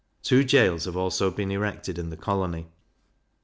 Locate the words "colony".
2.17-2.65